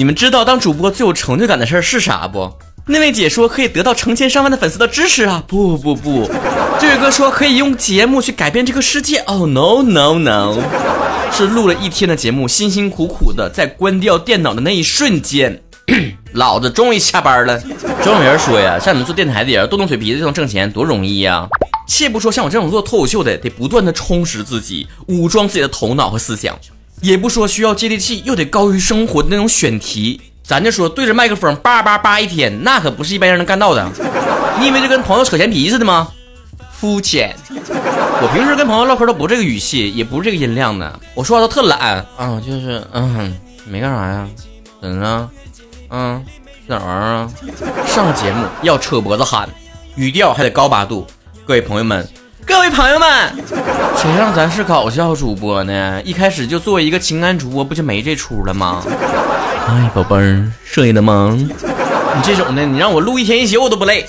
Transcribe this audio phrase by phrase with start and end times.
[0.00, 2.50] 你们知道当主播最有成就感的事儿是啥不？
[2.86, 5.44] 那位姐说可以得到成千上万的粉丝的支持啊！
[5.46, 6.26] 不不不，
[6.80, 9.18] 这位哥说可以用节目去改变这个世界。
[9.26, 10.56] Oh no no no！
[11.30, 15.60] 是录了一天的节目，辛辛苦苦的在关掉电脑的那一瞬间，
[16.32, 17.60] 老子终于下班了。
[18.02, 21.46] 总有人说呀，像你们做电台的人，动动嘴皮子就能挣钱，多容易呀！
[21.86, 26.54] 切不说像我这种做脱口秀的，得不断的充实自己，武装自己的头脑和思想；
[27.00, 30.20] 也不说需要接地气又得高于生活的那种选题。
[30.42, 33.88] 咱就说对着麦克风叭叭叭一天，那可不是一般人能干到的。
[34.58, 36.08] 你以为就跟朋友扯闲皮似的吗？
[36.72, 37.36] 肤浅。
[38.22, 41.00] 我平时跟朋友唠嗑都不这个语气，也不是这个音量的。
[41.14, 43.34] 我说话都特懒啊，就是嗯，
[43.66, 44.28] 没干啥呀，
[44.82, 45.28] 怎么着？
[45.90, 46.24] 嗯，
[46.66, 47.30] 哪玩啊？
[47.86, 49.48] 上节目要扯脖子喊，
[49.94, 51.06] 语调还得高八度。
[51.46, 52.06] 各位朋友们，
[52.46, 53.08] 各位朋友们，
[53.96, 56.02] 谁让咱是搞笑主播呢？
[56.04, 58.82] 一开始就做一个情感主播，不就没这出了吗？
[59.66, 61.36] 哎，宝贝儿，睡了吗？
[61.38, 64.06] 你这种的，你让我录一天一宿我都不累。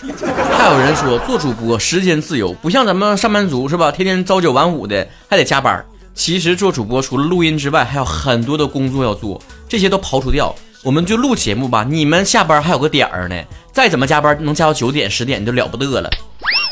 [0.57, 3.91] 还有人说做主播时间自由，不像咱们上班族是吧？
[3.91, 5.83] 天天朝九晚五的，还得加班。
[6.13, 11.85] 其实做主播除了录音之外，还有很多的工作要做，这些都刨除掉，我们就录节目吧。
[11.87, 13.35] 你们下班还有个点儿呢，
[13.71, 16.09] 再怎么加班能加到九点十点就了不得了。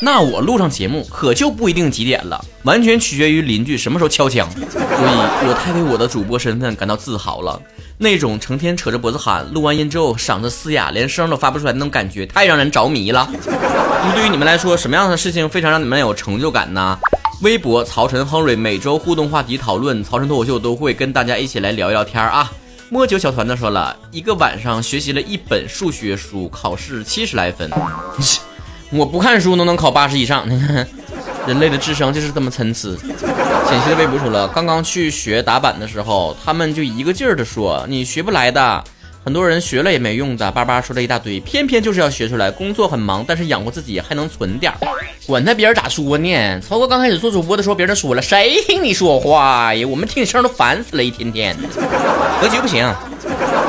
[0.02, 4.50] 那我录上节目可就不一定几点了，完全取决于邻居什么时候敲墙。
[4.50, 7.60] 所以我太为我的主播身份感到自豪了。
[7.98, 13.28] 那种成天扯着脖子喊，录完音之后嗓子嘶哑，连声都发不出来那种感觉，太让人着迷了。
[13.30, 16.98] 那么对于你们来说，什么样的事情非常让你们有成就感呢？
[17.42, 22.50] 微博曹晨亨瑞每周互动话题讨论，曹晨脱口秀都会跟大家一起来聊一聊天啊。
[22.88, 27.70] 摸酒小团子说了一个晚上学习了一本数学书，考试七十来分。
[28.92, 30.86] 我不看书都能考八十以上，你看，
[31.46, 32.88] 人类的智商就是这么参差。
[33.68, 38.82] 浅析的微博说了，刚刚去学打板的时候，他们就一个劲儿的说你学不来的，
[39.24, 42.50] 很多人学了也没用的，叭叭说了一大堆，偏偏就是要学出来。
[42.50, 44.78] 工作很忙，但是养活自己还能存点儿，
[45.24, 46.60] 管他别人咋说呢？
[46.60, 49.86] 曹哥刚开始做主播的时候，别人说了，谁听你说话呀？
[49.86, 51.56] 我们听声都烦死了，一天天，
[52.40, 52.92] 格局不行。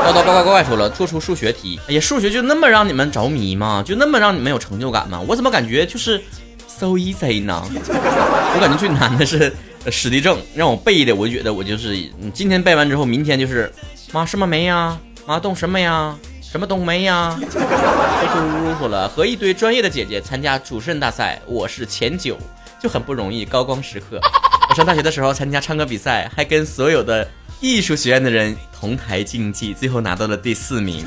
[0.03, 3.83] 叨叨呱呱呱说了，做出数学题，哎呀，数学就那么让你们着迷吗？
[3.85, 5.19] 就那么让你们有成就感吗？
[5.27, 6.21] 我怎么感觉就是
[6.67, 7.63] so easy 呢？
[7.69, 9.53] 我感觉最难的是。
[9.89, 11.97] 史地政让我背的，我觉得我就是，
[12.35, 13.73] 今天背完之后，明天就是
[14.11, 14.95] 妈什么没呀？
[15.25, 16.15] 妈动什么呀？
[16.39, 17.35] 什么动没呀？
[17.41, 22.37] 苏苏呜呜说了，和一堆专业的姐姐参加主持人大赛，我是前九，
[22.79, 24.19] 就很不容易，高光时刻。
[24.69, 27.27] 我上大学的时候参加唱歌比赛，还跟所有的
[27.59, 31.05] 艺术学院的人同台竞技，最后拿到了第四名。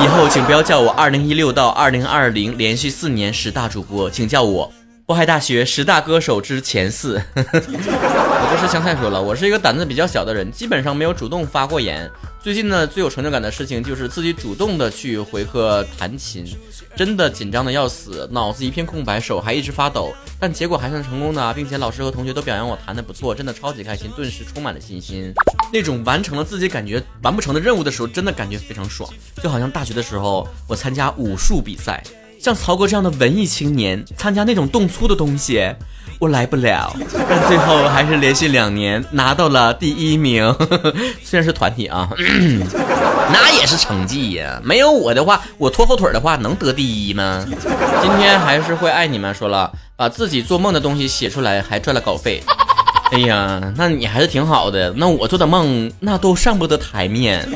[0.00, 4.72] 以后请不要叫我二零一六到二零二零连续四年十大主播，请叫我。
[5.06, 12.10] 渤海大学十大歌手之前四， 我不是香菜说了，我是一个胆子比较小的人，基本上没有主动发过言。
[12.42, 16.44] 最近呢，最有成就感的事情就是自己主动的去回课弹琴，
[16.96, 25.32] 真的紧张的要死，脑子一片空白，手还一直发抖，但结果还算成功的，并且老师和同学都表扬我弹的不错，真的超级开心，顿时充满了信心。
[25.72, 29.08] 那种完成了自己感觉完不成的任务的时候，真的感觉非常爽，
[29.40, 32.02] 就好像大学的时候我参加武术比赛。
[32.46, 35.68] 像曹哥这样的文艺青年参加那种动粗的东西，
[36.20, 36.94] 我来不了。
[37.28, 40.54] 但最后还是连续两年拿到了第一名，
[41.24, 42.08] 虽然是团体啊，
[43.34, 44.60] 那也是成绩呀。
[44.62, 47.44] 没有我的话，我拖后腿的话能得第一吗？
[48.00, 49.34] 今天还是会爱你们。
[49.34, 52.40] 说了，把自己做梦的东西写出来，还赚了稿费。
[53.12, 54.92] 哎呀，那你还是挺好的。
[54.96, 57.48] 那我做的梦，那都上不得台面。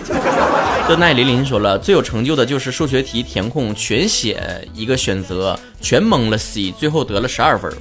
[0.87, 7.73] 这奈林林说了，最有成就的就是数学题填空全写一个选择，全蒙了 C，最后得了十二分。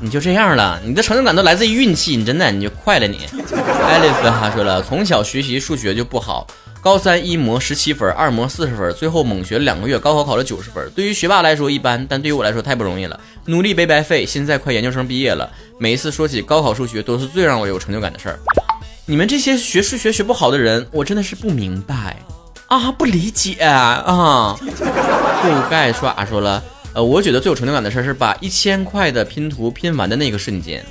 [0.00, 3.26] 你就这样了，你的成就感都来自于运气，你真的你就快了你。
[3.86, 6.46] 爱丽丝哈说了，从小学习数学就不好。
[6.80, 10.88] 高三一模十七分，二模四十分，最后猛学两个月，高考考了九十分。
[10.94, 14.24] 对于学霸来说一般，但对于我来说太不容易了，努力没白费。
[14.24, 18.38] 现在快研究生毕业了，每一次说起高考数学，都是最让我有成就感的事儿。
[19.06, 22.16] 你们这些学数学学不好的人，我真的是不明白
[22.68, 24.56] 啊，不理解啊。
[25.42, 26.62] 覆盖刷说了，
[26.98, 30.84] 呃，我觉得最有成就感的事儿是把一千块的拼图拼完的那个瞬间。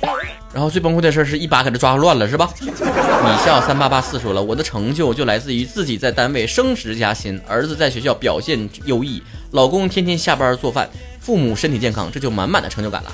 [0.54, 2.48] 然后最崩溃的事儿是一把给它抓乱了，是吧？
[2.62, 10.88] 米笑三八八四说了，我的成就就来自于自己在单位升职加薪，儿子在学校表现优异，老公天天下班做饭，
[11.20, 13.12] 父母身体健康，这就满满的成就感了。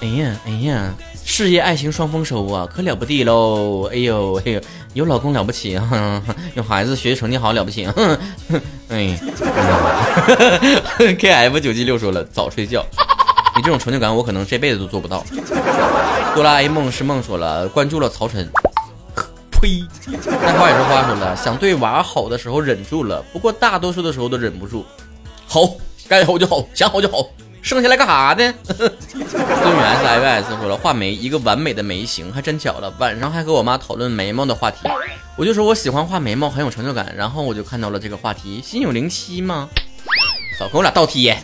[0.00, 0.92] 哎呀哎呀，
[1.28, 3.88] 事业爱情双丰收啊，可了不地喽！
[3.92, 4.60] 哎呦哎呦，
[4.94, 6.22] 有老公了不起啊，
[6.54, 7.84] 有孩子学习成绩好了不起。
[8.88, 9.18] 哎
[11.18, 12.86] ，K F 九七六说了，早睡觉。
[13.56, 15.24] 你这种成就感，我可能这辈子都做不到。
[16.34, 18.48] 哆啦 A 梦是梦说了，关注了曹晨，
[19.50, 19.82] 呸！
[20.06, 24.86] 那话也是话说了，想对娃好的时候忍住了，不过大多数的时候都忍不住。
[25.48, 25.60] 好，
[26.08, 27.26] 该好就好，想好就好，
[27.66, 28.54] 剩下来干啥呢？
[28.68, 32.94] 孙女 S I V S 说了，画眉一个完美的眉形，还真巧了。
[33.00, 34.78] 晚上还和我妈讨论眉毛的话题，
[35.36, 37.12] 我就说我喜欢画眉毛，很有成就感。
[37.16, 39.68] 然后我就看到了这个话题，心有灵犀吗？
[40.56, 41.36] 少跟我俩倒贴。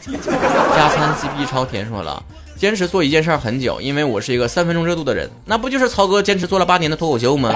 [0.77, 2.23] 加餐 CP 超甜说了，
[2.57, 5.29] 坚持做一件事很久，因为我是一个三分钟热度的人。
[5.45, 7.53] 那不就是曹哥坚持做了八年的脱口秀吗？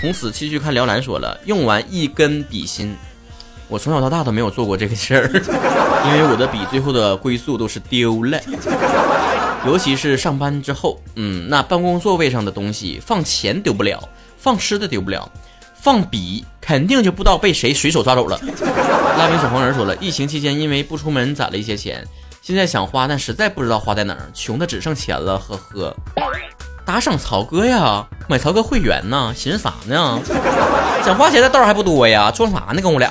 [0.00, 2.96] 从此继续看辽南说了，用完一根笔芯。
[3.68, 5.28] 我从小到大都没有做过这个事儿，
[6.08, 8.40] 因为我的笔最后的归宿都是丢了，
[9.66, 15.30] 尤其是上班之后，嗯，那办公座位上的东西，放钱丢不了，放吃的丢不了，
[15.74, 18.40] 放笔肯定就不知道被谁随手抓走了。
[19.18, 22.02] 蜡笔小黄人说了，疫情期间因为不出门攒了一些钱，
[22.40, 25.96] 现在想花，但实在不知道花在哪儿，穷的只剩钱了，呵呵。
[26.88, 30.18] 打赏曹哥呀，买曹哥会员呢，寻思啥呢？
[31.04, 32.80] 想花钱的道还不多呀，装啥呢？
[32.80, 33.10] 跟我俩。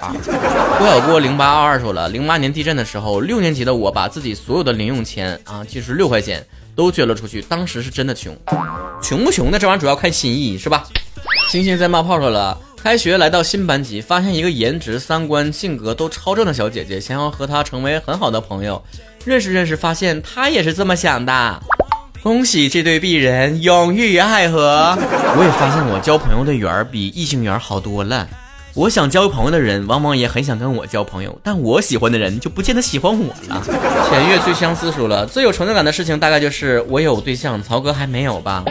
[0.80, 6.44] 郭小郭零八二二说了，零八年地震的时候，六年级的我把自己所有的零用钱啊，就是六块钱
[6.76, 8.36] 都捐了出去，当时是真的穷，
[9.00, 10.84] 穷不穷的这玩意儿主要看心意是吧？
[11.48, 18.84] 星星在冒泡说了，开学来到新班级，发现一个颜值、三观、性格都超正的小姐姐，想要和她成为很好的朋友，
[19.24, 21.62] 认识认识，发现她也是这么想的。
[22.24, 24.98] 恭喜这对璧人永浴爱河。
[25.38, 28.28] 我也发现我交朋友的缘儿比异性缘好多了。
[28.74, 33.64] 我想交朋友的人，往往也很想跟我交朋友，但我喜欢的人就不见得喜欢我了。
[34.10, 38.64] 前月最相思说了，最有成就感的事情大概就是我有对象，曹哥还没有吧？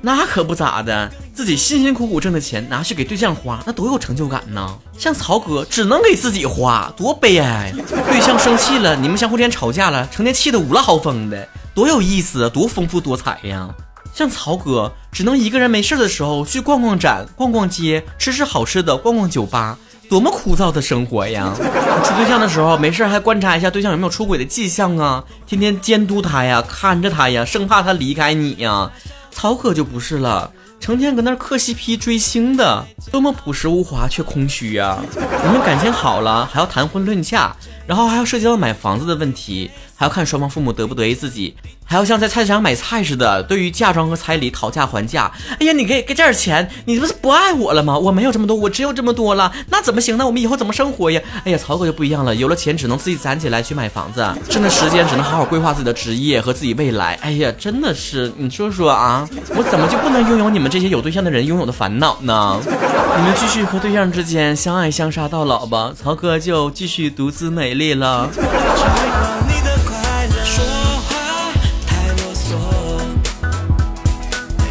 [0.00, 4.78] 那可不咋的，自己辛辛苦苦挣的钱拿去给对象花，那多有成就感呢。
[4.96, 7.70] 像曹哥只能给自己花，多悲哀。
[8.10, 11.46] 对象生气了，你们相互之间吵架了，成天气得五了豪风的。
[11.74, 13.68] 多有意思，多丰富多彩呀！
[14.12, 19.78] 像曹哥，只能一个人没事的时候去逛逛展、逛逛街、吃吃好吃的、逛逛酒吧，
[20.08, 21.54] 多么枯燥的生活呀！
[22.04, 28.90] 处对象的时候，没事还观察一下对象有没有出轨的迹象啊，天天监督他呀，看着他呀，生怕他离开你呀。
[29.30, 30.50] 曹可就不是了，
[30.80, 34.98] 成天搁那磕 CP 追星的，多么朴实无华却空虚呀！
[35.14, 37.54] 你们感情好了，还要谈婚论嫁。
[37.86, 41.52] 然后还要涉及到买房子的问题，还要看双方父母得不得意自己，
[41.84, 45.28] 还要像在菜市场买菜似的，对于嫁妆和彩礼讨价还价。
[45.58, 47.98] 哎呀，你给给这点钱，你这不是不爱我了吗？
[47.98, 50.24] 我没有这么多，我只有这么多了，那怎么行呢？
[50.24, 51.20] 我们以后怎么生活呀？
[51.44, 57.14] 哎呀，曹哥就不一样了，有了钱只能自己攒起来去买房子，剩的时间只能好好规划自己的职业和自己未来。
[57.22, 62.58] 哎呀，真的是，你说说啊，我怎么就不能拥有你们这些有对象的人拥有的烦恼呢？
[62.64, 65.92] 你们继续和对象之间相爱相杀到老吧。
[66.00, 68.30] 曹哥就继续独自美丽了。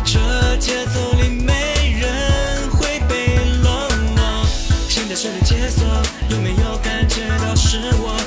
[0.06, 1.54] 这节奏里没
[2.00, 3.90] 人会被落。
[6.30, 8.19] 有没有感觉到是我？